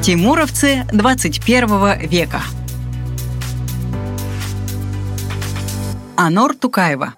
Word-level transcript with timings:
Тимуровцы 0.00 0.86
21 0.92 2.08
века. 2.08 2.40
Анор 6.16 6.54
Тукаева. 6.54 7.14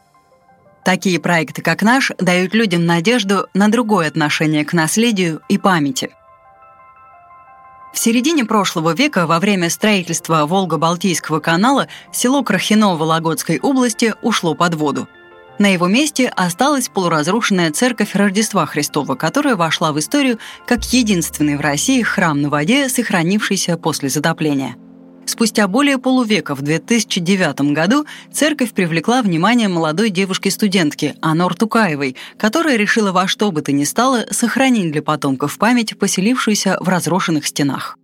Такие 0.85 1.21
проекты, 1.21 1.61
как 1.61 1.83
наш, 1.83 2.11
дают 2.19 2.55
людям 2.55 2.87
надежду 2.87 3.47
на 3.53 3.69
другое 3.69 4.09
отношение 4.09 4.65
к 4.65 4.73
наследию 4.73 5.43
и 5.49 5.59
памяти. 5.59 6.11
В 7.93 7.99
середине 7.99 8.47
прошлого 8.47 8.95
века 8.95 9.27
во 9.27 9.41
время 9.41 9.69
строительства 9.69 10.47
Волго-Балтийского 10.47 11.41
канала 11.41 11.87
село 12.13 12.43
Крахино 12.43 12.97
Вологодской 12.97 13.61
области 13.61 14.15
ушло 14.23 14.55
под 14.55 14.75
воду. 14.75 15.07
На 15.61 15.67
его 15.67 15.89
месте 15.89 16.33
осталась 16.35 16.89
полуразрушенная 16.89 17.71
церковь 17.71 18.15
Рождества 18.15 18.65
Христова, 18.65 19.15
которая 19.15 19.57
вошла 19.57 19.93
в 19.93 19.99
историю 19.99 20.39
как 20.67 20.83
единственный 20.95 21.59
в 21.59 21.61
России 21.61 22.01
храм 22.01 22.41
на 22.41 22.49
воде, 22.49 22.89
сохранившийся 22.89 23.77
после 23.77 24.09
затопления. 24.09 24.77
Спустя 25.27 25.69
более 25.69 25.99
полувека, 25.99 26.55
в 26.55 26.63
2009 26.63 27.61
году, 27.75 28.07
церковь 28.33 28.73
привлекла 28.73 29.21
внимание 29.21 29.69
молодой 29.69 30.09
девушки-студентки 30.09 31.15
Анор 31.21 31.55
Тукаевой, 31.55 32.17
которая 32.39 32.77
решила 32.77 33.13
во 33.13 33.29
что 33.29 33.53
бы 33.53 33.61
то 33.61 33.71
ни 33.71 33.85
стало 33.85 34.25
сохранить 34.31 34.91
для 34.91 35.03
потомков 35.03 35.59
память, 35.59 35.99
поселившуюся 35.99 36.79
в 36.81 36.89
разрушенных 36.89 37.47
стенах. 37.47 38.00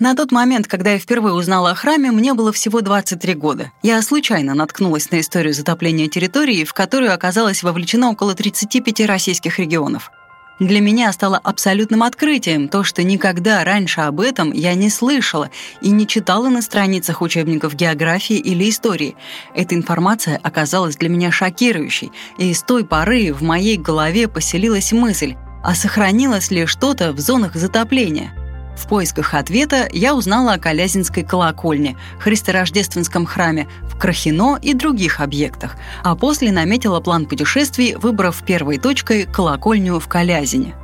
На 0.00 0.16
тот 0.16 0.32
момент, 0.32 0.66
когда 0.66 0.92
я 0.92 0.98
впервые 0.98 1.34
узнала 1.34 1.72
о 1.72 1.74
храме, 1.74 2.10
мне 2.10 2.32
было 2.32 2.54
всего 2.54 2.80
23 2.80 3.34
года. 3.34 3.70
Я 3.82 4.00
случайно 4.00 4.54
наткнулась 4.54 5.10
на 5.10 5.20
историю 5.20 5.52
затопления 5.52 6.08
территории, 6.08 6.64
в 6.64 6.72
которую 6.72 7.12
оказалось 7.12 7.62
вовлечено 7.62 8.10
около 8.10 8.34
35 8.34 9.06
российских 9.06 9.58
регионов. 9.58 10.10
Для 10.58 10.80
меня 10.80 11.12
стало 11.12 11.36
абсолютным 11.36 12.02
открытием 12.02 12.68
то, 12.68 12.82
что 12.82 13.02
никогда 13.02 13.62
раньше 13.62 14.00
об 14.00 14.20
этом 14.20 14.52
я 14.52 14.72
не 14.72 14.88
слышала 14.88 15.50
и 15.82 15.90
не 15.90 16.06
читала 16.06 16.48
на 16.48 16.62
страницах 16.62 17.20
учебников 17.20 17.74
географии 17.74 18.36
или 18.36 18.70
истории. 18.70 19.16
Эта 19.54 19.74
информация 19.74 20.40
оказалась 20.42 20.96
для 20.96 21.10
меня 21.10 21.30
шокирующей, 21.30 22.10
и 22.38 22.54
с 22.54 22.62
той 22.62 22.86
поры 22.86 23.34
в 23.34 23.42
моей 23.42 23.76
голове 23.76 24.28
поселилась 24.28 24.92
мысль, 24.92 25.34
а 25.62 25.74
сохранилось 25.74 26.50
ли 26.50 26.64
что-то 26.64 27.12
в 27.12 27.20
зонах 27.20 27.54
затопления– 27.54 28.34
в 28.80 28.88
поисках 28.88 29.34
ответа 29.34 29.88
я 29.92 30.14
узнала 30.14 30.54
о 30.54 30.58
Калязинской 30.58 31.22
колокольне, 31.22 31.96
Христорождественском 32.18 33.26
храме, 33.26 33.68
в 33.82 33.98
Крахино 33.98 34.58
и 34.60 34.72
других 34.72 35.20
объектах, 35.20 35.76
а 36.02 36.16
после 36.16 36.50
наметила 36.50 37.00
план 37.00 37.26
путешествий, 37.26 37.94
выбрав 37.94 38.42
первой 38.44 38.78
точкой 38.78 39.26
колокольню 39.26 40.00
в 40.00 40.08
Калязине. 40.08 40.74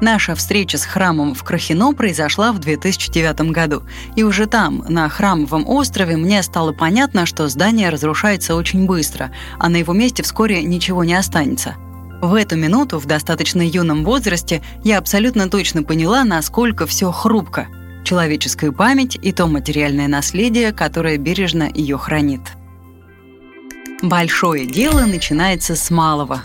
Наша 0.00 0.34
встреча 0.34 0.76
с 0.76 0.84
храмом 0.84 1.34
в 1.34 1.44
Крахино 1.44 1.92
произошла 1.92 2.52
в 2.52 2.58
2009 2.58 3.52
году, 3.52 3.84
и 4.16 4.24
уже 4.24 4.46
там, 4.46 4.84
на 4.88 5.08
Храмовом 5.08 5.68
острове, 5.68 6.16
мне 6.16 6.42
стало 6.42 6.72
понятно, 6.72 7.26
что 7.26 7.48
здание 7.48 7.90
разрушается 7.90 8.56
очень 8.56 8.86
быстро, 8.86 9.30
а 9.58 9.68
на 9.68 9.76
его 9.76 9.92
месте 9.92 10.22
вскоре 10.24 10.62
ничего 10.64 11.04
не 11.04 11.14
останется– 11.14 11.76
в 12.26 12.34
эту 12.34 12.56
минуту, 12.56 12.98
в 12.98 13.06
достаточно 13.06 13.62
юном 13.62 14.04
возрасте, 14.04 14.62
я 14.82 14.98
абсолютно 14.98 15.48
точно 15.48 15.82
поняла, 15.82 16.24
насколько 16.24 16.86
все 16.86 17.10
хрупко. 17.10 17.68
Человеческая 18.04 18.72
память 18.72 19.18
и 19.20 19.32
то 19.32 19.46
материальное 19.46 20.08
наследие, 20.08 20.72
которое 20.72 21.16
бережно 21.16 21.70
ее 21.72 21.96
хранит. 21.96 22.40
Большое 24.02 24.66
дело 24.66 25.06
начинается 25.06 25.76
с 25.76 25.90
малого. 25.90 26.42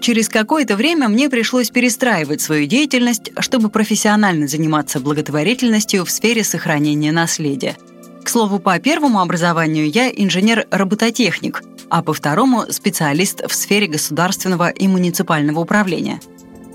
Через 0.00 0.30
какое-то 0.30 0.76
время 0.76 1.08
мне 1.08 1.28
пришлось 1.28 1.68
перестраивать 1.68 2.40
свою 2.40 2.66
деятельность, 2.66 3.30
чтобы 3.40 3.68
профессионально 3.68 4.46
заниматься 4.46 5.00
благотворительностью 5.00 6.06
в 6.06 6.10
сфере 6.10 6.44
сохранения 6.44 7.12
наследия. 7.12 7.76
К 8.28 8.30
слову, 8.30 8.58
по 8.58 8.78
первому 8.78 9.20
образованию 9.20 9.90
я 9.90 10.10
инженер-робототехник– 10.10 11.62
а 11.88 12.02
по 12.02 12.12
второму– 12.12 12.66
специалист 12.68 13.40
в 13.48 13.54
сфере 13.54 13.86
государственного 13.86 14.68
и 14.68 14.86
муниципального 14.86 15.60
управления. 15.60 16.20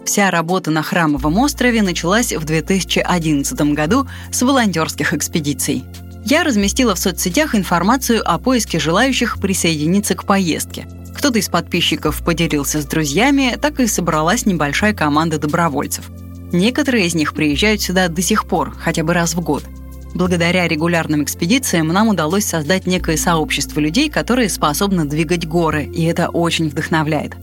Вся 0.04 0.32
работа 0.32 0.72
на 0.72 0.82
Храмовом 0.82 1.38
острове 1.38 1.84
началась 1.84 2.34
в 2.34 2.44
2011 2.44 3.62
году 3.76 4.08
с 4.32 4.42
волонтерских 4.42 5.14
экспедиций. 5.14 5.86
Я 6.26 6.44
разместила 6.44 6.96
в 6.96 7.00
соцсетях 7.00 7.54
информацию 7.54 8.28
о 8.28 8.40
поиске 8.40 8.80
желающих 8.80 9.40
присоединиться 9.40 10.16
к 10.16 10.26
поездке. 10.26 10.88
Кто-то 11.16 11.38
из 11.38 11.50
подписчиков 11.50 12.26
поделился 12.26 12.82
с 12.82 12.86
друзьями, 12.86 13.60
так 13.62 13.80
и 13.80 13.86
собралась 13.86 14.48
небольшая 14.48 14.96
команда 14.96 15.38
добровольцев. 15.38 16.10
Некоторые 16.52 17.06
из 17.06 17.14
них 17.14 17.36
приезжают 17.36 17.84
сюда 17.84 18.08
до 18.08 18.24
сих 18.24 18.48
пор, 18.48 18.76
хотя 18.76 19.04
бы 19.04 19.14
раз 19.14 19.36
в 19.36 19.42
год– 19.42 19.64
Благодаря 20.14 20.68
регулярным 20.68 21.24
экспедициям 21.24 21.88
нам 21.88 22.08
удалось 22.08 22.46
создать 22.46 22.86
некое 22.86 23.18
сообщество 23.18 23.80
людей, 23.80 24.10
которые 24.10 24.50
способны 24.50 25.06
двигать 25.06 25.48
горы, 25.48 25.86
и 25.86 26.04
это 26.04 26.30
очень 26.30 26.70
вдохновляет. 26.70 27.34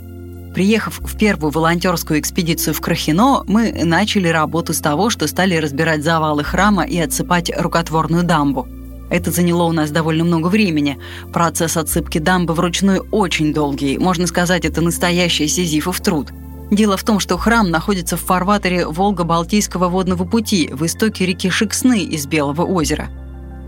Приехав 0.54 1.00
в 1.00 1.18
первую 1.18 1.50
волонтерскую 1.50 2.20
экспедицию 2.20 2.74
в 2.74 2.80
Крахино, 2.80 3.42
мы 3.46 3.72
начали 3.84 4.28
работу 4.28 4.72
с 4.72 4.78
того, 4.78 5.10
что 5.10 5.26
стали 5.26 5.56
разбирать 5.56 6.04
завалы 6.04 6.44
храма 6.44 6.84
и 6.84 6.98
отсыпать 6.98 7.50
рукотворную 7.56 8.22
дамбу. 8.22 8.68
Это 9.10 9.32
заняло 9.32 9.64
у 9.64 9.72
нас 9.72 9.90
довольно 9.90 10.22
много 10.22 10.46
времени. 10.46 10.98
Процесс 11.32 11.76
отсыпки 11.76 12.18
дамбы 12.18 12.54
вручную 12.54 13.06
очень 13.10 13.52
долгий. 13.52 13.98
Можно 13.98 14.28
сказать, 14.28 14.64
это 14.64 14.80
настоящий 14.80 15.48
сизифов 15.48 16.00
труд– 16.00 16.28
Дело 16.70 16.96
в 16.96 17.02
том, 17.02 17.18
что 17.18 17.36
храм 17.36 17.68
находится 17.68 18.16
в 18.16 18.20
фарватере 18.20 18.86
Волго-Балтийского 18.86 19.88
водного 19.88 20.24
пути 20.24 20.70
в 20.72 20.84
истоке 20.86 21.26
реки 21.26 21.50
Шексны 21.50 22.04
из 22.04 22.26
Белого 22.26 22.62
озера. 22.62 23.08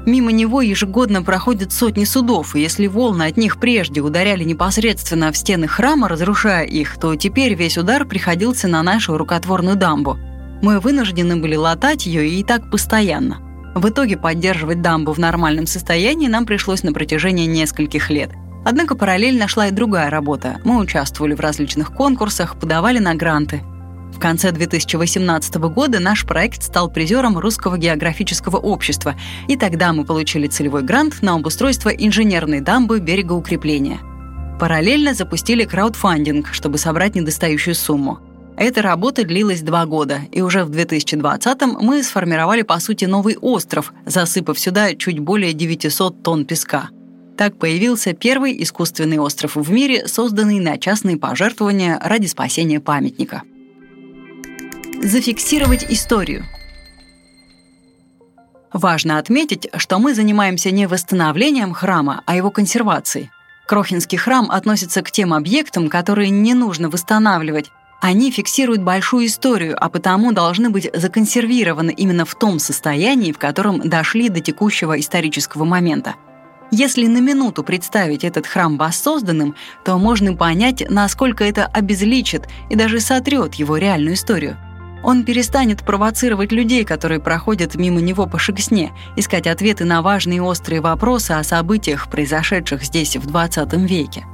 Мимо 0.07 0.33
него 0.33 0.63
ежегодно 0.63 1.23
проходят 1.23 1.73
сотни 1.73 2.05
судов, 2.05 2.57
и 2.57 2.61
если 2.61 2.87
волны 2.87 3.25
от 3.25 3.37
них 3.37 3.59
прежде 3.59 4.01
ударяли 4.01 4.43
непосредственно 4.45 5.31
в 5.31 5.37
стены 5.37 5.69
храма, 5.69 6.09
разрушая 6.09 6.65
их, 6.65 6.99
то 6.99 7.15
теперь 7.15 7.55
весь 7.55 7.79
удар 7.79 8.05
приходился 8.05 8.67
на 8.67 8.83
нашу 8.83 9.17
рукотворную 9.17 9.77
дамбу. 9.77 10.19
Мы 10.61 10.81
вынуждены 10.81 11.37
были 11.37 11.57
латать 11.57 12.07
ее 12.07 12.29
и 12.29 12.43
так 12.43 12.71
постоянно. 12.71 13.41
В 13.75 13.89
итоге 13.89 14.17
поддерживать 14.17 14.83
дамбу 14.83 15.13
в 15.13 15.19
нормальном 15.19 15.67
состоянии 15.67 16.29
нам 16.29 16.47
пришлось 16.47 16.83
на 16.83 16.93
протяжении 16.93 17.47
нескольких 17.47 18.11
лет– 18.11 18.31
Однако 18.65 18.95
параллельно 18.95 19.49
шла 19.49 19.69
и 19.69 19.73
другая 19.73 20.09
работа. 20.11 20.61
Мы 20.65 20.79
участвовали 20.79 21.35
в 21.35 21.41
различных 21.41 21.93
конкурсах, 21.93 22.59
подавали 22.59 22.99
на 22.99 23.15
гранты. 23.15 23.63
В 24.13 24.21
конце 24.21 24.53
2018 24.53 25.55
года 25.57 25.99
наш 25.99 26.25
проект 26.25 26.63
стал 26.63 26.89
призером 26.91 27.39
Русского 27.39 27.77
географического 27.77 28.59
общества, 28.59 29.17
и 29.49 29.57
тогда 29.57 29.93
мы 29.93 30.05
получили 30.05 30.47
целевой 30.47 30.83
грант 30.83 31.23
на 31.23 31.35
обустройство 31.35 31.89
инженерной 31.89 32.61
дамбы 32.61 33.01
берегоукрепления. 33.01 33.99
Параллельно 34.61 35.15
запустили 35.15 35.65
краудфандинг, 35.65 36.49
чтобы 36.53 36.79
собрать 36.79 37.17
недостающую 37.17 37.75
сумму. 37.75 38.21
Эта 38.57 38.83
работа 38.83 39.25
длилась 39.25 39.63
два 39.63 39.87
года, 39.87 40.21
и 40.31 40.41
уже 40.41 40.63
в 40.65 40.71
2020-м 40.71 41.79
мы 41.81 42.03
сформировали, 42.05 42.63
по 42.63 42.79
сути, 42.79 43.07
новый 43.07 43.37
остров, 43.39 43.93
засыпав 44.07 44.59
сюда 44.59 44.95
чуть 44.95 45.19
более 45.19 45.53
900 45.53 46.23
тонн 46.23 46.45
песка– 46.45 46.91
так 47.37 47.59
появился 47.59 48.13
первый 48.13 48.63
искусственный 48.63 49.19
остров 49.19 49.57
в 49.57 49.71
мире, 49.71 50.07
созданный 50.07 50.61
на 50.61 50.79
частные 50.79 51.17
пожертвования 51.17 51.99
ради 52.03 52.27
спасения 52.27 52.81
памятника. 52.81 53.43
Зафиксировать 55.03 55.85
историю. 55.89 56.45
Важно 58.73 59.19
отметить, 59.19 59.69
что 59.77 59.99
мы 59.99 60.15
занимаемся 60.15 60.71
не 60.71 60.87
восстановлением 60.87 61.73
храма, 61.73 62.23
а 62.27 62.37
его 62.37 62.51
консервацией. 62.51 63.31
Крохинский 63.67 64.19
храм 64.19 64.51
относится 64.51 65.03
к 65.03 65.11
тем 65.11 65.35
объектам, 65.35 65.89
которые 65.89 66.31
не 66.31 66.55
нужно 66.55 66.89
восстанавливать. 66.89 67.71
Они 68.01 68.31
фиксируют 68.31 68.83
большую 68.83 69.27
историю, 69.27 69.77
а 69.79 69.89
потому 69.89 70.33
должны 70.33 70.71
быть 70.71 70.91
законсервированы 70.93 71.91
именно 71.91 72.25
в 72.25 72.35
том 72.35 72.59
состоянии, 72.59 73.33
в 73.33 73.39
котором 73.39 73.89
дошли 73.89 74.29
до 74.29 74.41
текущего 74.41 74.99
исторического 74.99 75.65
момента– 75.65 76.15
если 76.73 77.07
на 77.07 77.21
минуту 77.21 77.63
представить 77.63 78.25
этот 78.25 78.47
храм 78.47 78.79
воссозданным, 78.79 79.55
то 79.85 79.99
можно 79.99 80.35
понять, 80.35 80.83
насколько 80.89 81.45
это 81.45 81.67
обезличит 81.67 82.49
и 82.71 82.77
даже 82.77 82.99
сотрет 82.99 83.55
его 83.55 83.77
реальную 83.77 84.15
историю. 84.15 84.57
Он 85.05 85.23
перестанет 85.25 85.85
провоцировать 85.85 86.51
людей, 86.51 86.85
которые 86.85 87.21
проходят 87.21 87.75
мимо 87.75 88.01
него 88.01 88.27
по 88.27 88.39
шексне, 88.39 88.93
искать 89.17 89.47
ответы 89.47 89.85
на 89.85 90.01
важные 90.01 90.39
и 90.39 90.41
острые 90.41 90.81
вопросы 90.81 91.33
о 91.33 91.45
событиях, 91.45 92.09
произошедших 92.09 92.83
здесь 92.85 93.17
в 93.17 93.27
20 93.27 93.75
веке. 93.75 94.25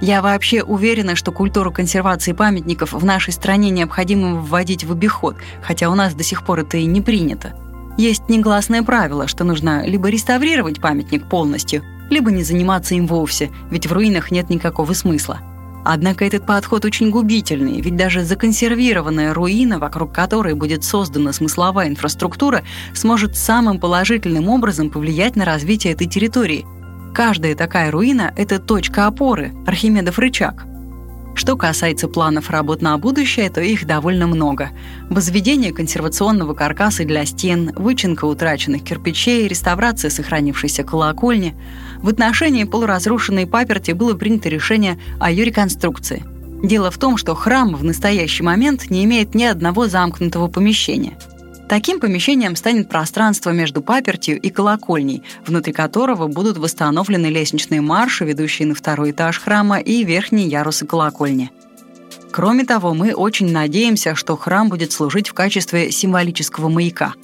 Я 0.00 0.22
вообще 0.22 0.62
уверена, 0.62 1.14
что 1.14 1.30
культуру 1.30 1.70
консервации 1.70 2.32
памятников 2.32 2.94
в 2.94 3.04
нашей 3.04 3.34
стране 3.34 3.68
необходимо 3.68 4.40
вводить 4.40 4.84
в 4.84 4.92
обиход, 4.92 5.36
хотя 5.62 5.90
у 5.90 5.94
нас 5.94 6.14
до 6.14 6.22
сих 6.22 6.42
пор 6.42 6.60
это 6.60 6.78
и 6.78 6.86
не 6.86 7.02
принято. 7.02 7.54
Есть 7.96 8.28
негласное 8.28 8.82
правило, 8.82 9.26
что 9.26 9.44
нужно 9.44 9.86
либо 9.86 10.08
реставрировать 10.10 10.80
памятник 10.80 11.28
полностью, 11.28 11.82
либо 12.10 12.30
не 12.30 12.42
заниматься 12.42 12.94
им 12.94 13.06
вовсе, 13.06 13.50
ведь 13.70 13.86
в 13.86 13.92
руинах 13.92 14.30
нет 14.30 14.50
никакого 14.50 14.92
смысла. 14.92 15.40
Однако 15.84 16.24
этот 16.24 16.44
подход 16.44 16.84
очень 16.84 17.10
губительный, 17.10 17.80
ведь 17.80 17.96
даже 17.96 18.24
законсервированная 18.24 19.32
руина, 19.32 19.78
вокруг 19.78 20.12
которой 20.12 20.54
будет 20.54 20.84
создана 20.84 21.32
смысловая 21.32 21.88
инфраструктура, 21.88 22.64
сможет 22.92 23.36
самым 23.36 23.78
положительным 23.78 24.48
образом 24.48 24.90
повлиять 24.90 25.36
на 25.36 25.44
развитие 25.44 25.92
этой 25.92 26.08
территории. 26.08 26.66
Каждая 27.14 27.54
такая 27.54 27.90
руина– 27.90 28.34
это 28.36 28.58
точка 28.58 29.06
опоры, 29.06 29.54
Архимедов 29.64 30.18
рычаг– 30.18 30.66
что 31.36 31.56
касается 31.56 32.08
планов 32.08 32.50
работ 32.50 32.82
на 32.82 32.96
будущее, 32.98 33.50
то 33.50 33.60
их 33.60 33.86
довольно 33.86 34.26
много. 34.26 34.70
Возведение 35.10 35.72
консервационного 35.72 36.54
каркаса 36.54 37.04
для 37.04 37.24
стен, 37.24 37.72
вычинка 37.76 38.24
утраченных 38.24 38.82
кирпичей, 38.82 39.46
реставрация 39.46 40.10
сохранившейся 40.10 40.82
колокольни. 40.82 41.54
В 41.98 42.08
отношении 42.08 42.64
полуразрушенной 42.64 43.46
паперти 43.46 43.92
было 43.92 44.14
принято 44.14 44.48
решение 44.48 44.98
о 45.20 45.30
ее 45.30 45.44
реконструкции. 45.44 46.24
Дело 46.62 46.90
в 46.90 46.98
том, 46.98 47.16
что 47.16 47.34
храм 47.34 47.76
в 47.76 47.84
настоящий 47.84 48.42
момент 48.42 48.90
не 48.90 49.04
имеет 49.04 49.34
ни 49.34 49.44
одного 49.44 49.86
замкнутого 49.88 50.48
помещения– 50.48 51.18
Таким 51.68 51.98
помещением 51.98 52.54
станет 52.54 52.88
пространство 52.88 53.50
между 53.50 53.82
папертью 53.82 54.40
и 54.40 54.50
колокольней, 54.50 55.24
внутри 55.44 55.72
которого 55.72 56.28
будут 56.28 56.58
восстановлены 56.58 57.26
лестничные 57.26 57.80
марши, 57.80 58.24
ведущие 58.24 58.68
на 58.68 58.74
второй 58.74 59.10
этаж 59.10 59.40
храма 59.40 59.80
и 59.80 60.04
верхние 60.04 60.46
ярусы 60.46 60.86
колокольни. 60.86 61.50
Кроме 62.30 62.64
того, 62.64 62.94
мы 62.94 63.14
очень 63.14 63.50
надеемся, 63.50 64.14
что 64.14 64.36
храм 64.36 64.68
будет 64.68 64.92
служить 64.92 65.28
в 65.28 65.34
качестве 65.34 65.90
символического 65.90 66.68
маяка. 66.68 67.14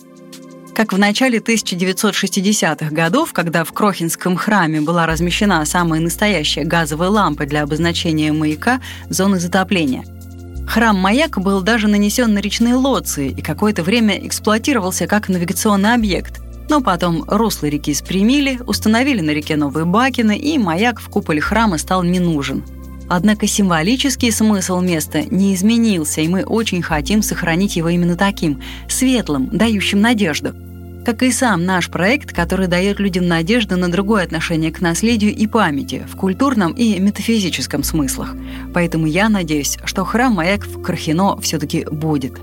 Как 0.75 0.93
в 0.93 0.99
начале 0.99 1.39
1960-х 1.39 2.91
годов, 2.91 3.33
когда 3.33 3.63
в 3.63 3.73
Крохинском 3.73 4.37
храме 4.37 4.81
была 4.81 5.07
размещена 5.07 5.65
самая 5.67 6.01
настоящая 6.01 6.65
газовая 6.65 7.11
лампа 7.11 7.45
для 7.47 7.63
обозначения 7.63 8.33
маяка 8.33 8.81
зоны 9.09 9.39
затопления– 9.39 10.05
Храм-маяк 10.67 11.39
был 11.41 11.61
даже 11.63 11.89
нанесен 11.89 12.35
на 12.35 12.39
речные 12.39 12.75
лоции 12.75 13.31
и 13.31 13.43
какое-то 13.43 13.83
время 13.83 14.27
эксплуатировался 14.27 15.07
как 15.07 15.29
навигационный 15.29 15.95
объект. 15.95 16.41
Но 16.69 16.81
потом 16.81 17.25
русло 17.27 17.67
реки 17.67 17.93
спрямили, 17.93 18.59
установили 18.67 19.21
на 19.21 19.31
реке 19.31 19.57
новые 19.57 19.85
бакины, 19.85 20.39
и 20.39 20.57
маяк 20.59 21.01
в 21.01 21.09
куполе 21.09 21.41
храма 21.41 21.79
стал 21.79 22.03
не 22.03 22.21
нужен. 22.21 22.65
Однако 23.09 23.47
символический 23.47 24.33
смысл 24.33 24.81
места 24.81 25.23
не 25.23 25.55
изменился, 25.55 26.23
и 26.23 26.29
мы 26.29 26.45
очень 26.45 26.81
хотим 26.81 27.23
сохранить 27.23 27.77
его 27.77 27.91
именно 27.91 28.17
таким– 28.17 28.63
светлым, 28.89 29.51
дающим 29.53 30.01
надежду– 30.01 30.55
как 31.05 31.23
и 31.23 31.33
сам 31.33 31.65
наш 31.65 31.91
проект, 31.91 32.33
который 32.33 32.69
дает 32.69 33.01
людям 33.01 33.27
надежду 33.27 33.77
на 33.77 33.91
другое 33.91 34.25
отношение 34.25 34.71
к 34.71 34.81
наследию 34.81 35.35
и 35.35 35.47
памяти 35.47 36.07
в 36.11 36.17
культурном 36.17 36.73
и 36.73 36.99
метафизическом 36.99 37.83
смыслах. 37.83 38.35
Поэтому 38.73 39.07
я 39.07 39.29
надеюсь, 39.29 39.79
что 39.85 40.05
храм-маяк 40.05 40.65
в 40.65 40.81
Крахино 40.83 41.37
все-таки 41.41 41.85
будет. 41.91 42.39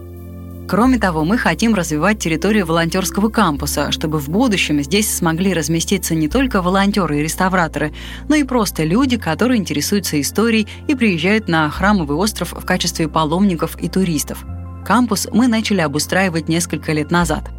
Кроме 0.67 0.99
того, 0.99 1.25
мы 1.25 1.39
хотим 1.39 1.73
развивать 1.73 2.19
территорию 2.19 2.65
волонтерского 2.65 3.29
кампуса, 3.29 3.91
чтобы 3.91 4.19
в 4.19 4.29
будущем 4.29 4.83
здесь 4.83 5.11
смогли 5.11 5.53
разместиться 5.53 6.13
не 6.13 6.27
только 6.27 6.61
волонтеры 6.61 7.19
и 7.19 7.23
реставраторы, 7.23 7.91
но 8.27 8.35
и 8.35 8.43
просто 8.43 8.83
люди, 8.83 9.17
которые 9.17 9.59
интересуются 9.59 10.21
историей 10.21 10.67
и 10.87 10.93
приезжают 10.93 11.47
на 11.47 11.67
храмовый 11.71 12.17
остров 12.17 12.53
в 12.53 12.63
качестве 12.65 13.07
паломников 13.07 13.81
и 13.81 13.89
туристов. 13.89 14.45
Кампус 14.85 15.27
мы 15.31 15.47
начали 15.47 15.81
обустраивать 15.81 16.49
несколько 16.49 16.91
лет 16.91 17.09
назад– 17.09 17.49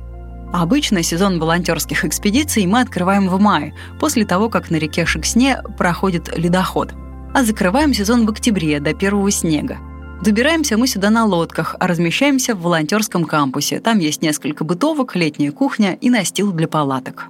Обычно 0.53 1.05
сезон 1.05 1.39
волонтерских 1.39 2.05
экспедиций 2.05 2.67
мы 2.67 2.81
открываем 2.81 3.29
в 3.29 3.39
мае, 3.41 3.73
после 4.01 4.25
того, 4.25 4.49
как 4.49 4.71
на 4.71 4.77
реке 4.77 5.07
Шексне 5.07 5.63
проходит 5.79 6.37
ледоход. 6.37 6.93
А 7.33 7.45
закрываем 7.45 7.95
сезон 7.95 8.27
в 8.27 8.31
октябре, 8.31 8.81
до 8.81 8.93
первого 8.93 9.31
снега. 9.31 9.79
Добираемся 10.25 10.77
мы 10.77 10.89
сюда 10.89 11.09
на 11.09 11.25
лодках, 11.25 11.77
а 11.79 11.87
размещаемся 11.87 12.55
в 12.55 12.63
волонтерском 12.63 13.25
кампусе. 13.25 13.79
Там 13.79 14.01
есть 14.01 14.23
несколько 14.23 14.65
бытовок, 14.65 15.15
летняя 15.15 15.53
кухня 15.53 15.97
и 16.01 16.11
настил 16.11 16.53
для 16.53 16.67
палаток. 16.67 17.29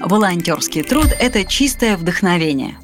Волонтерский 0.00 0.82
труд– 0.82 1.08
это 1.20 1.44
чистое 1.44 1.98
вдохновение. 1.98 2.78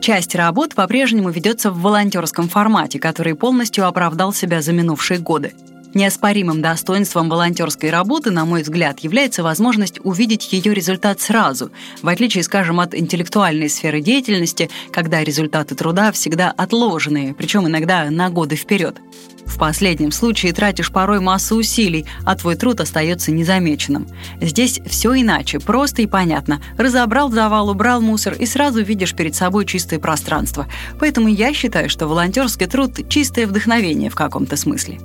Часть 0.00 0.36
работ 0.36 0.76
по-прежнему 0.76 1.30
ведется 1.30 1.72
в 1.72 1.80
волонтерском 1.80 2.48
формате, 2.48 3.00
который 3.00 3.34
полностью 3.34 3.86
оправдал 3.88 4.32
себя 4.32 4.62
за 4.62 4.72
минувшие 4.72 5.18
годы– 5.18 5.52
Неоспоримым 5.96 6.60
достоинством 6.60 7.30
волонтерской 7.30 7.88
работы, 7.88 8.30
на 8.30 8.44
мой 8.44 8.60
взгляд, 8.60 9.00
является 9.00 9.42
возможность 9.42 9.98
увидеть 10.04 10.52
ее 10.52 10.74
результат 10.74 11.22
сразу, 11.22 11.70
в 12.02 12.08
отличие, 12.08 12.44
скажем, 12.44 12.80
от 12.80 12.94
интеллектуальной 12.94 13.70
сферы 13.70 14.02
деятельности, 14.02 14.68
когда 14.92 15.24
результаты 15.24 15.74
труда 15.74 16.12
всегда 16.12 16.50
отложенные, 16.50 17.32
причем 17.32 17.66
иногда 17.66 18.10
на 18.10 18.28
годы 18.28 18.56
вперед. 18.56 19.00
В 19.46 19.58
последнем 19.58 20.12
случае 20.12 20.52
тратишь 20.52 20.92
порой 20.92 21.20
массу 21.20 21.56
усилий, 21.56 22.04
а 22.26 22.36
твой 22.36 22.56
труд 22.56 22.82
остается 22.82 23.32
незамеченным. 23.32 24.06
Здесь 24.38 24.82
все 24.84 25.18
иначе, 25.18 25.60
просто 25.60 26.02
и 26.02 26.06
понятно. 26.06 26.60
Разобрал 26.76 27.30
завал, 27.30 27.70
убрал 27.70 28.02
мусор 28.02 28.34
и 28.34 28.44
сразу 28.44 28.82
видишь 28.82 29.14
перед 29.14 29.34
собой 29.34 29.64
чистое 29.64 29.98
пространство. 29.98 30.66
Поэтому 31.00 31.28
я 31.28 31.54
считаю, 31.54 31.88
что 31.88 32.06
волонтерский 32.06 32.66
труд– 32.66 33.08
чистое 33.08 33.46
вдохновение 33.46 34.10
в 34.10 34.14
каком-то 34.14 34.56
смысле. 34.56 35.00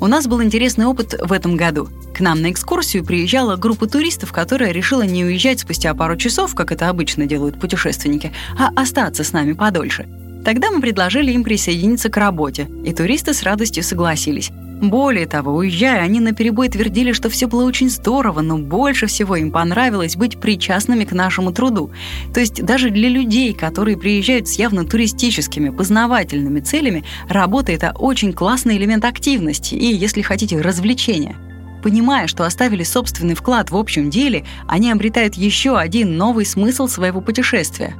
У 0.00 0.06
нас 0.06 0.26
был 0.26 0.42
интересный 0.42 0.86
опыт 0.86 1.14
в 1.20 1.32
этом 1.32 1.56
году. 1.56 1.88
К 2.14 2.20
нам 2.20 2.42
на 2.42 2.50
экскурсию 2.50 3.04
приезжала 3.04 3.56
группа 3.56 3.86
туристов, 3.86 4.32
которая 4.32 4.72
решила 4.72 5.02
не 5.02 5.24
уезжать 5.24 5.60
спустя 5.60 5.94
пару 5.94 6.16
часов, 6.16 6.54
как 6.54 6.72
это 6.72 6.88
обычно 6.88 7.26
делают 7.26 7.60
путешественники, 7.60 8.32
а 8.58 8.70
остаться 8.74 9.24
с 9.24 9.32
нами 9.32 9.52
подольше. 9.52 10.08
Тогда 10.44 10.70
мы 10.70 10.80
предложили 10.80 11.32
им 11.32 11.42
присоединиться 11.42 12.10
к 12.10 12.16
работе, 12.16 12.68
и 12.84 12.92
туристы 12.92 13.32
с 13.32 13.42
радостью 13.42 13.82
согласились. 13.82 14.50
Более 14.82 15.26
того, 15.26 15.54
уезжая, 15.54 16.02
они 16.02 16.20
наперебой 16.20 16.68
твердили, 16.68 17.12
что 17.12 17.30
все 17.30 17.46
было 17.46 17.64
очень 17.64 17.88
здорово, 17.88 18.42
но 18.42 18.58
больше 18.58 19.06
всего 19.06 19.36
им 19.36 19.50
понравилось 19.50 20.16
быть 20.16 20.38
причастными 20.38 21.04
к 21.04 21.12
нашему 21.12 21.52
труду. 21.52 21.90
То 22.34 22.40
есть 22.40 22.62
даже 22.62 22.90
для 22.90 23.08
людей, 23.08 23.54
которые 23.54 23.96
приезжают 23.96 24.46
с 24.48 24.58
явно 24.58 24.84
туристическими, 24.84 25.70
познавательными 25.70 26.60
целями, 26.60 27.04
работа— 27.28 27.72
это 27.72 27.94
очень 27.98 28.34
классный 28.34 28.76
элемент 28.76 29.06
активности 29.06 29.74
и, 29.74 29.94
если 29.94 30.20
хотите, 30.20 30.60
развлечения. 30.60 31.36
Понимая, 31.82 32.26
что 32.26 32.44
оставили 32.44 32.82
собственный 32.82 33.34
вклад 33.34 33.70
в 33.70 33.76
общем 33.76 34.10
деле, 34.10 34.44
они 34.68 34.90
обретают 34.90 35.34
еще 35.34 35.78
один 35.78 36.16
новый 36.16 36.44
смысл 36.44 36.88
своего 36.88 37.20
путешествия. 37.20 37.94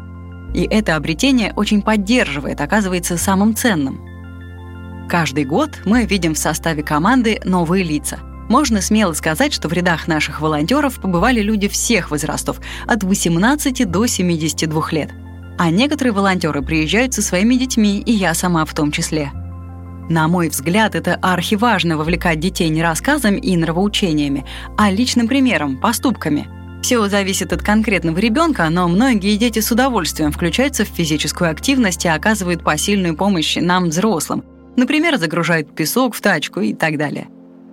И 0.55 0.63
это 0.63 0.97
обретение 0.97 1.53
очень 1.55 1.83
поддерживает, 1.83 2.61
оказывается 2.61 3.19
самым 3.19 3.55
ценным— 3.55 4.01
Каждый 5.09 5.45
год 5.45 5.83
мы 5.85 6.07
видим 6.07 6.35
в 6.35 6.39
составе 6.39 6.83
команды 6.83 7.41
новые 7.45 7.85
лица. 7.85 8.19
Можно 8.49 8.81
смело 8.81 9.13
сказать, 9.13 9.53
что 9.53 9.69
в 9.69 9.73
рядах 9.73 10.09
наших 10.09 10.41
волонтеров 10.41 11.01
побывали 11.01 11.41
люди 11.41 11.69
всех 11.69 12.11
возрастов, 12.11 12.61
от 12.87 13.03
18 13.03 13.91
до 13.91 14.07
72 14.07 14.91
лет. 14.93 15.11
А 15.59 15.71
некоторые 15.71 16.13
волонтеры 16.13 16.63
приезжают 16.63 17.15
со 17.15 17.23
своими 17.23 17.55
детьми, 17.55 18.01
и 18.01 18.13
я 18.13 18.35
сама 18.35 18.65
в 18.65 18.75
том 18.75 18.91
числе. 18.91 19.31
На 20.11 20.27
мой 20.29 20.49
взгляд, 20.49 20.95
это 20.95 21.15
архиважно 21.23 21.97
вовлекать 21.97 22.41
детей 22.41 22.69
не 22.69 22.83
рассказами 22.83 23.39
и 23.39 23.57
нравоучениями, 23.57 24.45
а 24.77 24.91
личным 24.91 25.29
примером, 25.29 25.79
поступками. 25.79 26.49
Все 26.85 27.09
зависит 27.09 27.51
от 27.55 27.63
конкретного 27.63 28.19
ребенка, 28.19 28.69
но 28.69 28.87
многие 28.89 29.39
дети 29.39 29.61
с 29.61 29.73
удовольствием 29.73 30.31
включаются 30.31 30.85
в 30.85 30.89
физическую 30.89 31.51
активность 31.51 32.05
и 32.05 32.09
оказывают 32.09 32.63
посильную 32.63 33.17
помощь 33.17 33.57
нам, 33.57 33.89
взрослым, 33.89 34.45
Например, 34.77 35.17
загружают 35.17 35.75
песок 35.75 36.15
в 36.15 36.21
тачку 36.21 36.61
и 36.61 36.75
так 36.75 36.99
далее. 36.99 37.29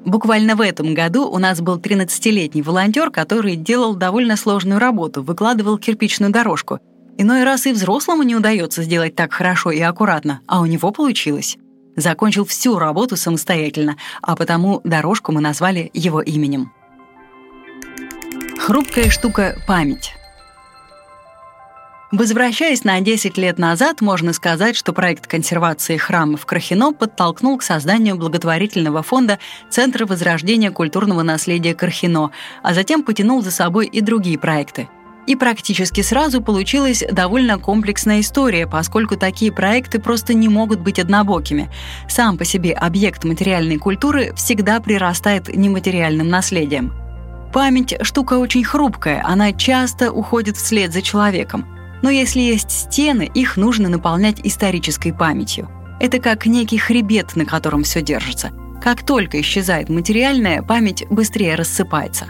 Буквально 0.06 0.56
в 0.56 0.62
этом 0.62 0.94
году 0.94 1.28
у 1.30 1.40
нас 1.40 1.60
был 1.60 1.78
13-летний 1.78 2.62
волонтер, 2.62 3.12
который 3.12 3.58
делал 3.58 3.96
довольно 3.96 4.38
сложную 4.38 4.80
работу, 4.80 5.22
выкладывал 5.22 5.78
кирпичную 5.78 6.32
дорожку. 6.32 6.80
Иной 7.18 7.44
раз 7.44 7.66
и 7.66 7.74
взрослому 7.74 8.24
не 8.24 8.38
удается 8.38 8.82
сделать 8.82 9.14
так 9.14 9.34
хорошо 9.34 9.72
и 9.72 9.82
аккуратно, 9.82 10.40
а 10.48 10.62
у 10.62 10.66
него 10.66 10.92
получилось. 10.92 11.58
Закончил 11.98 12.46
всю 12.46 12.80
работу 12.80 13.18
самостоятельно, 13.18 13.98
а 14.22 14.38
потому 14.38 14.80
дорожку 14.86 15.34
мы 15.34 15.42
назвали 15.42 15.92
его 15.94 16.22
именем. 16.22 16.72
Хрупкая 18.62 19.10
штука— 19.10 19.56
память. 19.68 20.14
Возвращаясь 22.12 22.84
на 22.84 23.02
10 23.02 23.36
лет 23.40 23.58
назад, 23.58 24.02
можно 24.02 24.34
сказать, 24.34 24.76
что 24.76 24.94
проект 24.94 25.26
консервации 25.26 25.98
храмов 25.98 26.46
Крахино 26.46 26.94
подтолкнул 26.94 27.58
к 27.58 27.64
созданию 27.64 28.18
благотворительного 28.18 29.02
фонда 29.02 29.40
Центра 29.72 30.06
возрождения 30.06 30.70
культурного 30.70 31.24
наследия 31.24 31.74
Крахино, 31.74 32.30
а 32.62 32.76
затем 32.76 33.02
потянул 33.02 33.42
за 33.42 33.50
собой 33.50 33.88
и 33.88 34.00
другие 34.00 34.38
проекты. 34.38 34.88
И 35.26 35.36
практически 35.36 36.02
сразу 36.02 36.40
получилась 36.40 37.04
довольно 37.12 37.58
комплексная 37.58 38.20
история, 38.20 38.68
поскольку 38.68 39.18
такие 39.18 39.52
проекты 39.52 39.98
просто 39.98 40.36
не 40.36 40.50
могут 40.50 40.82
быть 40.82 41.00
однобокими. 41.00 41.72
Сам 42.08 42.38
по 42.38 42.46
себе 42.46 42.74
объект 42.74 43.24
материальной 43.24 43.80
культуры 43.80 44.36
всегда 44.36 44.80
прирастает 44.80 45.48
нематериальным 45.48 46.30
наследием– 46.30 46.94
Память– 47.54 47.96
штука 48.02 48.38
очень 48.38 48.64
хрупкая, 48.64 49.22
она 49.26 49.52
часто 49.52 50.12
уходит 50.12 50.56
вслед 50.56 50.94
за 50.94 51.02
человеком. 51.02 51.68
Но 52.02 52.10
если 52.10 52.40
есть 52.40 52.72
стены, 52.72 53.30
их 53.34 53.58
нужно 53.58 53.90
наполнять 53.90 54.40
исторической 54.44 55.12
памятью. 55.12 55.70
Это 56.00 56.20
как 56.20 56.46
некий 56.46 56.78
хребет, 56.78 57.36
на 57.36 57.46
котором 57.46 57.84
все 57.84 58.02
держится. 58.02 58.52
Как 58.82 59.06
только 59.06 59.40
исчезает 59.42 59.90
материальная, 59.90 60.64
память 60.64 61.06
быстрее 61.10 61.56
рассыпается. 61.56 62.26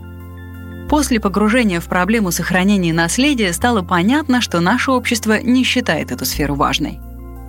После 0.89 1.19
погружения 1.21 1.79
в 1.79 1.85
проблему 1.85 2.31
сохранения 2.31 2.91
наследия 2.91 3.53
стало 3.53 3.81
понятно, 3.81 4.41
что 4.41 4.59
наше 4.59 4.91
общество 4.91 5.39
не 5.41 5.63
считает 5.63 6.11
эту 6.11 6.25
сферу 6.25 6.55
важной. 6.55 6.99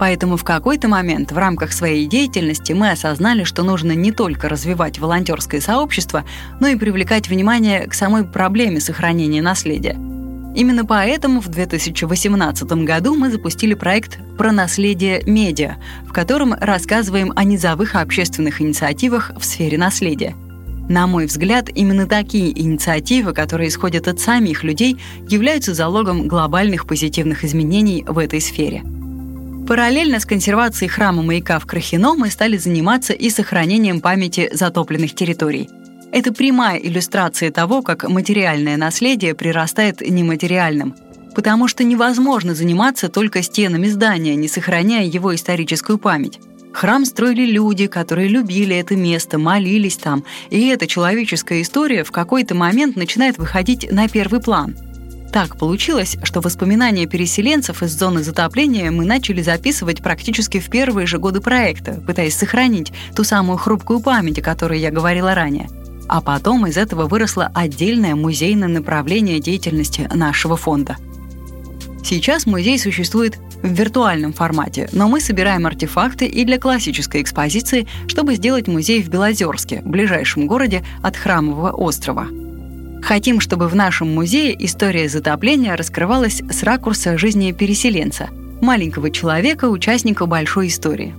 Поэтому 0.02 0.36
в 0.36 0.42
какой-то 0.42 0.88
момент 0.88 1.30
в 1.30 1.38
рамках 1.38 1.72
своей 1.72 2.06
деятельности 2.06 2.72
мы 2.72 2.90
осознали, 2.90 3.44
что 3.44 3.62
нужно 3.62 3.92
не 3.92 4.10
только 4.10 4.48
развивать 4.48 4.98
волонтерское 4.98 5.60
сообщество, 5.60 6.24
но 6.58 6.66
и 6.66 6.74
привлекать 6.74 7.28
внимание 7.28 7.86
к 7.86 7.94
самой 7.94 8.24
проблеме 8.24 8.80
сохранения 8.80 9.40
наследия. 9.40 9.96
Именно 10.56 10.84
поэтому 10.84 11.40
в 11.40 11.46
2018 11.46 12.68
году 12.84 13.14
мы 13.14 13.30
запустили 13.30 13.74
проект 13.74 14.18
«Про 14.36 14.50
наследие 14.50 15.22
медиа», 15.24 15.76
в 16.04 16.12
котором 16.12 16.52
рассказываем 16.54 17.32
о 17.36 17.44
низовых 17.44 17.94
общественных 17.94 18.60
инициативах 18.60 19.30
в 19.38 19.44
сфере 19.44 19.78
наследия. 19.78 20.34
На 20.88 21.06
мой 21.06 21.26
взгляд, 21.26 21.68
именно 21.72 22.08
такие 22.08 22.50
инициативы, 22.60 23.32
которые 23.32 23.68
исходят 23.68 24.08
от 24.08 24.18
самих 24.18 24.64
людей, 24.64 24.98
являются 25.28 25.74
залогом 25.74 26.26
глобальных 26.26 26.88
позитивных 26.88 27.44
изменений 27.44 28.04
в 28.04 28.18
этой 28.18 28.40
сфере. 28.40 28.82
Параллельно 29.72 30.20
с 30.20 30.26
консервацией 30.26 30.90
храма 30.90 31.22
маяка 31.22 31.58
в 31.58 31.64
Крахино 31.64 32.12
мы 32.12 32.28
стали 32.28 32.58
заниматься 32.58 33.14
и 33.14 33.30
сохранением 33.30 34.02
памяти 34.02 34.50
затопленных 34.52 35.14
территорий. 35.14 35.70
Это 36.12 36.30
прямая 36.34 36.76
иллюстрация 36.76 37.50
того, 37.50 37.80
как 37.80 38.06
материальное 38.06 38.76
наследие 38.76 39.34
прирастает 39.34 40.02
нематериальным, 40.02 40.94
потому 41.34 41.68
что 41.68 41.84
невозможно 41.84 42.54
заниматься 42.54 43.08
только 43.08 43.42
стенами 43.42 43.86
здания, 43.86 44.34
не 44.34 44.46
сохраняя 44.46 45.06
его 45.06 45.34
историческую 45.34 45.96
память. 45.96 46.38
Храм 46.74 47.06
строили 47.06 47.46
люди, 47.46 47.86
которые 47.86 48.28
любили 48.28 48.76
это 48.76 48.94
место, 48.94 49.38
молились 49.38 49.96
там, 49.96 50.22
и 50.50 50.66
эта 50.66 50.86
человеческая 50.86 51.62
история 51.62 52.04
в 52.04 52.10
какой-то 52.10 52.54
момент 52.54 52.96
начинает 52.96 53.38
выходить 53.38 53.90
на 53.90 54.06
первый 54.06 54.42
план– 54.42 54.76
так 55.32 55.56
получилось, 55.56 56.18
что 56.22 56.40
воспоминания 56.40 57.06
переселенцев 57.06 57.82
из 57.82 57.98
зоны 57.98 58.22
затопления 58.22 58.90
мы 58.90 59.06
начали 59.06 59.40
записывать 59.40 60.02
практически 60.02 60.60
в 60.60 60.68
первые 60.68 61.06
же 61.06 61.18
годы 61.18 61.40
проекта, 61.40 61.94
пытаясь 62.06 62.36
сохранить 62.36 62.92
ту 63.16 63.24
самую 63.24 63.56
хрупкую 63.56 64.00
память, 64.00 64.38
о 64.38 64.42
которой 64.42 64.78
я 64.78 64.90
говорила 64.90 65.34
ранее. 65.34 65.70
А 66.06 66.20
потом 66.20 66.66
из 66.66 66.76
этого 66.76 67.06
выросло 67.06 67.50
отдельное 67.54 68.14
музейное 68.14 68.68
направление 68.68 69.40
деятельности 69.40 70.08
нашего 70.12 70.56
фонда. 70.56 70.98
Сейчас 72.04 72.44
музей 72.44 72.78
существует 72.78 73.38
в 73.62 73.68
виртуальном 73.68 74.34
формате, 74.34 74.90
но 74.92 75.08
мы 75.08 75.20
собираем 75.20 75.64
артефакты 75.66 76.26
и 76.26 76.44
для 76.44 76.58
классической 76.58 77.22
экспозиции, 77.22 77.86
чтобы 78.06 78.34
сделать 78.34 78.68
музей 78.68 79.02
в 79.02 79.08
Белозерске, 79.08 79.80
ближайшем 79.82 80.46
городе 80.46 80.84
от 81.02 81.16
Храмового 81.16 81.70
острова. 81.70 82.26
Хотим, 83.02 83.40
чтобы 83.40 83.66
в 83.66 83.74
нашем 83.74 84.14
музее 84.14 84.54
история 84.64 85.08
затопления 85.08 85.76
раскрывалась 85.76 86.40
с 86.48 86.62
ракурса 86.62 87.18
жизни 87.18 87.50
переселенца, 87.50 88.28
маленького 88.60 89.10
человека, 89.10 89.68
участника 89.68 90.26
большой 90.26 90.68
истории. 90.68 91.14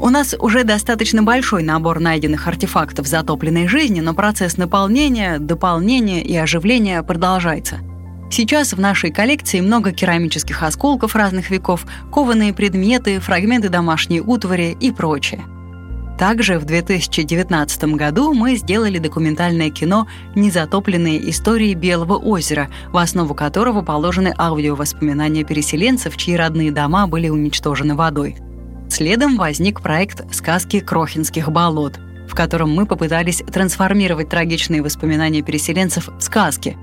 У 0.00 0.10
нас 0.10 0.34
уже 0.38 0.64
достаточно 0.64 1.22
большой 1.22 1.62
набор 1.62 2.00
найденных 2.00 2.46
артефактов 2.48 3.06
затопленной 3.06 3.68
жизни, 3.68 4.00
но 4.00 4.12
процесс 4.12 4.56
наполнения, 4.56 5.38
дополнения 5.38 6.22
и 6.22 6.36
оживления 6.36 7.02
продолжается. 7.02 7.78
Сейчас 8.30 8.72
в 8.72 8.80
нашей 8.80 9.10
коллекции 9.10 9.60
много 9.60 9.92
керамических 9.92 10.62
осколков 10.62 11.14
разных 11.14 11.50
веков, 11.50 11.86
кованые 12.12 12.52
предметы, 12.52 13.20
фрагменты 13.20 13.68
домашней 13.68 14.20
утвари 14.20 14.76
и 14.78 14.90
прочее– 14.90 15.44
также 16.18 16.58
в 16.58 16.64
2019 16.64 17.84
году 17.94 18.34
мы 18.34 18.56
сделали 18.56 18.98
документальное 18.98 19.70
кино 19.70 20.08
«Незатопленные 20.34 21.30
истории 21.30 21.74
Белого 21.74 22.16
озера», 22.16 22.68
в 22.92 22.96
основу 22.96 23.34
которого 23.34 23.82
положены 23.82 24.34
аудиовоспоминания 24.36 25.44
переселенцев, 25.44 26.16
чьи 26.16 26.36
родные 26.36 26.72
дома 26.72 27.06
были 27.06 27.28
уничтожены 27.28 27.94
водой. 27.94 28.36
Следом 28.90 29.36
возник 29.36 29.80
проект 29.80 30.34
«Сказки 30.34 30.80
Крохинских 30.80 31.50
болот», 31.52 32.00
в 32.28 32.34
котором 32.34 32.74
мы 32.74 32.84
попытались 32.84 33.42
трансформировать 33.52 34.28
трагичные 34.28 34.82
воспоминания 34.82 35.42
переселенцев 35.42 36.08
в 36.08 36.20
сказки. 36.20 36.76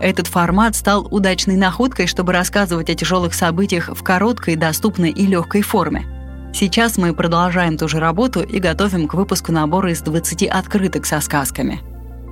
Этот 0.00 0.28
формат 0.28 0.74
стал 0.74 1.06
удачной 1.10 1.56
находкой, 1.56 2.06
чтобы 2.06 2.32
рассказывать 2.32 2.88
о 2.88 2.94
тяжелых 2.94 3.34
событиях 3.34 3.90
в 3.90 4.02
короткой, 4.02 4.56
доступной 4.56 5.10
и 5.10 5.26
легкой 5.26 5.60
форме– 5.60 6.06
Сейчас 6.60 6.98
мы 6.98 7.14
продолжаем 7.14 7.76
ту 7.76 7.86
же 7.86 8.00
работу 8.00 8.40
и 8.40 8.58
готовим 8.58 9.06
к 9.06 9.14
выпуску 9.14 9.52
набора 9.52 9.92
из 9.92 10.00
20 10.00 10.42
открыток 10.48 11.06
со 11.06 11.20
сказками. 11.20 11.78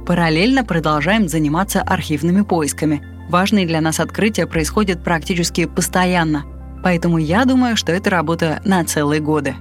Параллельно 0.04 0.64
продолжаем 0.64 1.28
заниматься 1.28 1.80
архивными 1.80 2.40
поисками. 2.40 3.06
Важные 3.30 3.68
для 3.68 3.80
нас 3.80 4.00
открытия 4.00 4.48
происходят 4.48 5.04
практически 5.04 5.66
постоянно, 5.66 6.44
поэтому 6.82 7.18
я 7.18 7.44
думаю, 7.44 7.76
что 7.76 7.92
это 7.92 8.10
работа 8.10 8.60
на 8.64 8.84
целые 8.84 9.20
годы. 9.20 9.54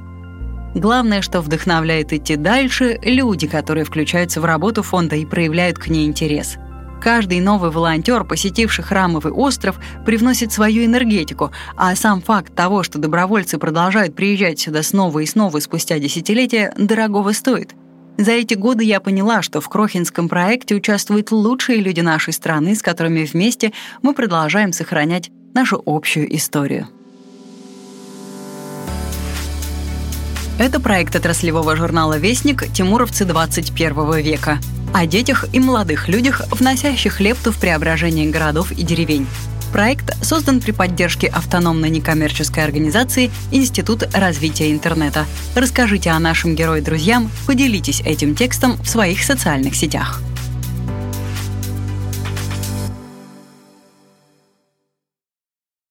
Главное, 0.73 1.21
что 1.21 1.41
вдохновляет 1.41 2.11
идти 2.11 2.35
дальше, 2.35 2.97
люди, 3.03 3.45
которые 3.45 3.83
включаются 3.83 4.41
в 4.41 4.45
работу 4.45 4.81
фонда 4.81 5.15
и 5.15 5.27
проявляют 5.27 5.77
к 5.77 5.89
ней 5.89 6.07
интерес– 6.07 6.57
Каждый 7.05 7.39
новый 7.39 7.69
волонтер, 7.69 8.23
посетивший 8.23 8.83
храмовый 8.83 9.31
остров, 9.31 9.79
привносит 10.07 10.51
свою 10.51 10.85
энергетику, 10.85 11.51
а 11.77 11.95
сам 11.95 12.19
факт 12.19 12.55
того, 12.55 12.81
что 12.81 12.97
добровольцы 12.97 13.59
продолжают 13.59 14.15
приезжать 14.15 14.57
сюда 14.57 14.81
снова 14.81 15.19
и 15.19 15.27
снова 15.27 15.59
спустя 15.59 15.99
десятилетия, 15.99 16.73
дорогого 16.79 17.31
стоит. 17.33 17.75
За 18.17 18.31
эти 18.31 18.55
годы 18.55 18.83
я 18.85 18.99
поняла, 18.99 19.43
что 19.43 19.61
в 19.61 19.69
Крохинском 19.69 20.27
проекте 20.27 20.73
участвуют 20.73 21.31
лучшие 21.31 21.79
люди 21.79 21.99
нашей 21.99 22.33
страны, 22.33 22.75
с 22.75 22.81
которыми 22.81 23.23
вместе 23.23 23.71
мы 24.01 24.15
продолжаем 24.15 24.73
сохранять 24.73 25.29
нашу 25.53 25.83
общую 25.85 26.35
историю. 26.35 26.87
Это 30.57 30.79
проект 30.79 31.15
отраслевого 31.15 31.75
журнала 31.75 32.17
«Вестник. 32.17 32.65
Тимуровцы 32.73 33.25
21 33.25 34.23
века» 34.23 34.57
о 34.95 35.05
детях 35.05 35.43
и 35.51 35.59
молодых 35.59 36.07
людях, 36.07 36.41
вносящих 36.51 37.19
лепту 37.19 37.51
в 37.51 37.57
преображение 37.57 38.29
городов 38.31 38.71
и 38.71 38.81
деревень. 38.81 39.27
Проект 39.73 40.15
создан 40.23 40.61
при 40.61 40.71
поддержке 40.71 41.27
автономной 41.27 41.89
некоммерческой 41.89 42.63
организации 42.63 43.29
Институт 43.51 44.03
развития 44.13 44.71
интернета. 44.71 45.25
Расскажите 45.53 46.11
о 46.11 46.19
нашем 46.19 46.55
герое 46.55 46.81
друзьям, 46.81 47.29
поделитесь 47.45 47.99
этим 48.05 48.35
текстом 48.35 48.77
в 48.77 48.87
своих 48.87 49.21
социальных 49.21 49.75
сетях. 49.75 50.21